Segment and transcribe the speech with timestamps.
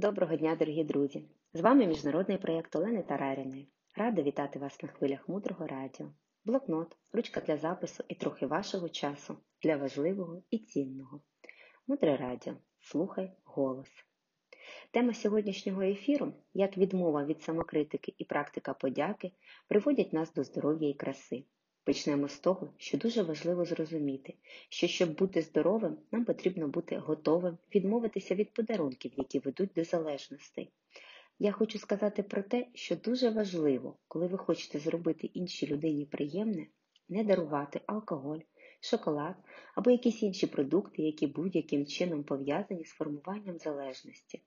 [0.00, 1.24] Доброго дня, дорогі друзі!
[1.54, 3.68] З вами міжнародний проєкт Олени Тараріної.
[3.96, 6.06] Рада вітати вас на хвилях мудрого радіо,
[6.44, 11.20] блокнот, ручка для запису і трохи вашого часу для важливого і цінного.
[11.86, 12.54] Мудре радіо.
[12.80, 13.88] Слухай голос.
[14.90, 19.32] Тема сьогоднішнього ефіру як відмова від самокритики і практика подяки
[19.68, 21.44] приводять нас до здоров'я і краси.
[21.90, 24.34] Почнемо з того, що дуже важливо зрозуміти,
[24.68, 30.72] що щоб бути здоровим, нам потрібно бути готовим відмовитися від подарунків, які ведуть до залежностей.
[31.38, 36.66] Я хочу сказати про те, що дуже важливо, коли ви хочете зробити іншій людині приємне,
[37.08, 38.40] не дарувати алкоголь,
[38.80, 39.34] шоколад
[39.74, 44.42] або якісь інші продукти, які будь-яким чином пов'язані з формуванням залежності.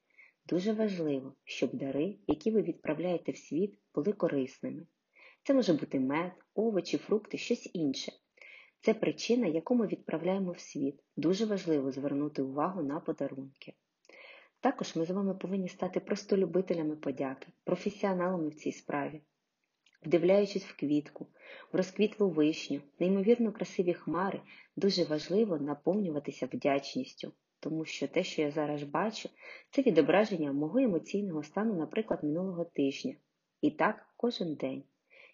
[0.50, 4.86] Дуже важливо, щоб дари, які ви відправляєте в світ, були корисними.
[5.44, 8.12] Це може бути мед, овочі, фрукти, щось інше.
[8.82, 11.00] Це причина, яку ми відправляємо в світ.
[11.18, 13.74] Дуже важливо звернути увагу на подарунки.
[14.60, 19.22] Також ми з вами повинні стати просто любителями подяки, професіоналами в цій справі.
[20.06, 21.28] Вдивляючись в квітку,
[21.74, 24.42] в розквітлу вишню, неймовірно красиві хмари,
[24.76, 29.30] дуже важливо наповнюватися вдячністю, тому що те, що я зараз бачу,
[29.70, 33.16] це відображення мого емоційного стану, наприклад, минулого тижня.
[33.62, 34.84] І так кожен день.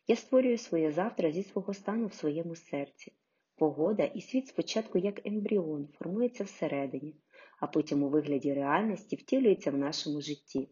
[0.09, 3.13] Я створюю своє завтра зі свого стану в своєму серці.
[3.55, 7.15] Погода і світ спочатку як ембріон формується всередині,
[7.59, 10.69] а потім у вигляді реальності втілюється в нашому житті.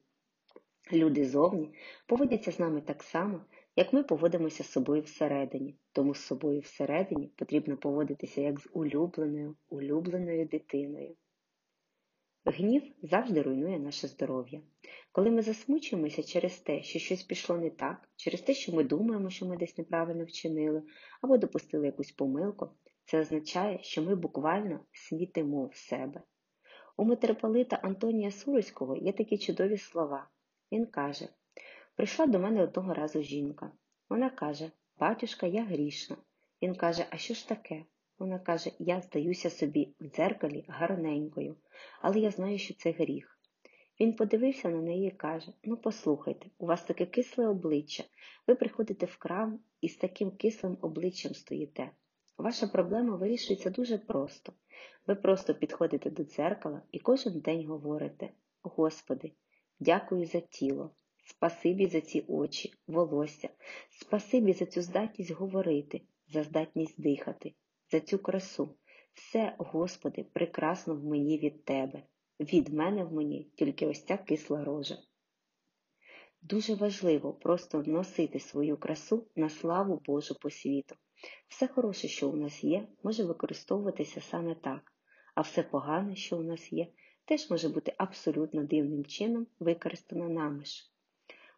[0.94, 1.74] Люди зовні
[2.08, 7.28] поводяться з нами так само, як ми поводимося з собою всередині, тому з собою всередині
[7.28, 11.16] потрібно поводитися як з улюбленою, улюбленою дитиною.
[12.50, 14.62] Гнів завжди руйнує наше здоров'я.
[15.12, 19.30] Коли ми засмучуємося через те, що щось пішло не так, через те, що ми думаємо,
[19.30, 20.84] що ми десь неправильно вчинили,
[21.22, 22.70] або допустили якусь помилку,
[23.06, 26.22] це означає, що ми буквально світимо в себе.
[26.98, 30.30] У митрополита Антонія Суроського є такі чудові слова.
[30.72, 31.28] Він каже:
[31.96, 33.72] Прийшла до мене одного разу жінка.
[34.10, 36.18] Вона каже, Батюшка, я грішна.
[36.62, 37.86] Він каже, а що ж таке?
[38.20, 41.56] Вона каже, я здаюся собі в дзеркалі гарненькою,
[42.02, 43.40] але я знаю, що це гріх.
[44.00, 48.04] Він подивився на неї і каже: Ну, послухайте, у вас таке кисле обличчя.
[48.48, 51.92] Ви приходите в крам і з таким кислим обличчям стоїте.
[52.38, 54.54] Ваша проблема вирішується дуже просто.
[55.08, 58.30] Ви просто підходите до дзеркала і кожен день говорите:
[58.64, 59.32] Господи,
[59.80, 60.92] дякую за тіло,
[61.26, 63.50] спасибі за ці очі, волосся,
[63.90, 67.54] спасибі за цю здатність говорити, за здатність дихати
[67.92, 68.76] за цю красу.
[69.14, 72.04] Все, Господи, прекрасно в мені від Тебе.
[72.40, 74.98] Від мене в мені тільки ось ця кисла рожа.
[76.42, 80.96] Дуже важливо просто носити свою красу на славу Божу по світу.
[81.48, 84.94] Все хороше, що у нас є, може використовуватися саме так,
[85.36, 86.88] а все погане, що у нас є,
[87.26, 90.92] теж може бути абсолютно дивним чином використано нами ж.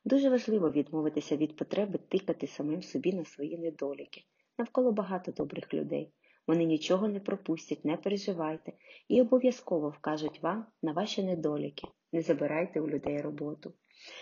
[0.06, 4.24] Дуже важливо відмовитися від потреби тикати самим собі на свої недоліки.
[4.58, 6.14] Навколо багато добрих людей.
[6.50, 8.74] Вони нічого не пропустять, не переживайте
[9.08, 11.88] і обов'язково вкажуть вам на ваші недоліки.
[12.14, 13.74] Не забирайте у людей роботу.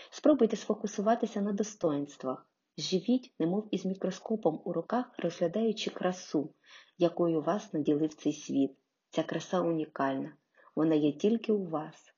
[0.09, 2.49] Спробуйте сфокусуватися на достоинствах.
[2.77, 6.53] Живіть, немов із мікроскопом у руках, розглядаючи красу,
[6.97, 8.71] якою вас наділив цей світ.
[9.09, 10.33] Ця краса унікальна,
[10.75, 12.13] вона є тільки у вас.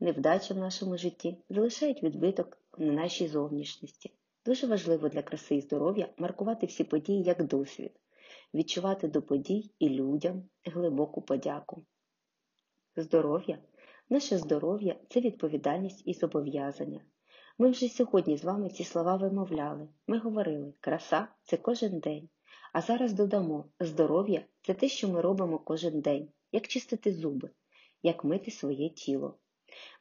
[0.00, 4.12] Невдача в нашому житті залишають відбиток на нашій зовнішності.
[4.46, 7.92] Дуже важливо для краси і здоров'я маркувати всі події як досвід
[8.54, 11.84] відчувати до подій і людям глибоку подяку.
[12.96, 13.58] Здоров'я,
[14.08, 17.00] наше здоров'я це відповідальність і зобов'язання.
[17.58, 19.88] Ми вже сьогодні з вами ці слова вимовляли.
[20.06, 22.28] Ми говорили, краса це кожен день.
[22.72, 27.50] А зараз додамо, здоров'я це те, що ми робимо кожен день, як чистити зуби,
[28.02, 29.38] як мити своє тіло.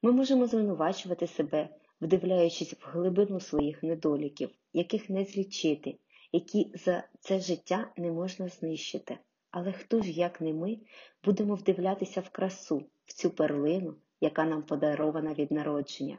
[0.01, 1.69] Ми можемо звинувачувати себе,
[2.01, 5.97] вдивляючись в глибину своїх недоліків, яких не злічити,
[6.35, 9.17] які за це життя не можна знищити.
[9.51, 10.77] Але хто ж, як не ми,
[11.23, 16.17] будемо вдивлятися в красу, в цю перлину, яка нам подарована від народження?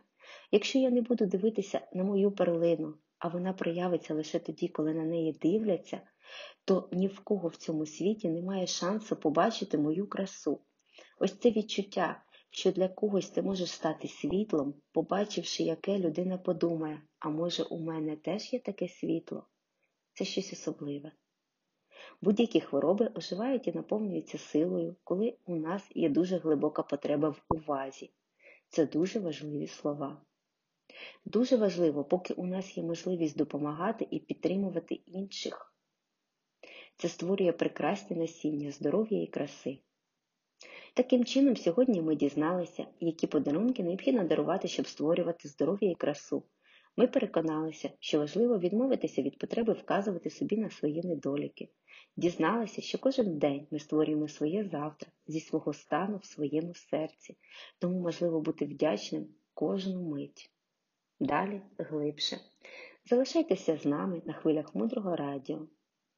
[0.51, 5.05] Якщо я не буду дивитися на мою перлину, а вона проявиться лише тоді, коли на
[5.05, 6.01] неї дивляться,
[6.65, 10.61] то ні в кого в цьому світі немає шансу побачити мою красу.
[11.19, 17.29] Ось це відчуття, що для когось ти можеш стати світлом, побачивши, яке людина подумає, а
[17.29, 19.47] може, у мене теж є таке світло
[20.17, 21.13] це щось особливе.
[22.21, 28.13] Будь-які хвороби оживають і наповнюються силою, коли у нас є дуже глибока потреба в увазі.
[28.69, 30.23] Це дуже важливі слова.
[31.25, 35.75] Дуже важливо, поки у нас є можливість допомагати і підтримувати інших.
[36.97, 39.79] Це створює прекрасне насіння здоров'я і краси.
[40.95, 46.43] Таким чином, сьогодні ми дізналися, які подарунки необхідно дарувати, щоб створювати здоров'я і красу.
[46.97, 51.69] Ми переконалися, що важливо відмовитися від потреби вказувати собі на свої недоліки.
[52.17, 57.37] Дізналися, що кожен день ми створюємо своє завтра зі свого стану в своєму серці,
[57.79, 60.51] тому можливо бути вдячним кожну мить.
[61.21, 62.37] Далі глибше.
[63.05, 65.69] Залишайтеся з нами на хвилях мудрого радіо.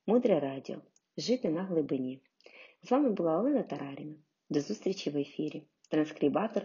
[0.07, 0.77] Мудре радіо.
[1.17, 2.23] Жити на глибині.
[2.83, 4.15] З вами була Олена Тараріна.
[4.51, 5.63] До зустрічі в ефірі.
[5.88, 6.62] Транскрибатор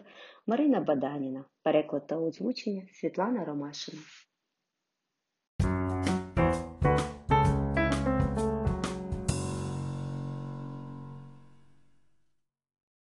[0.48, 1.46] Марина Баданіна.
[1.64, 4.02] Переклад та озвучення Світлана Ромашина.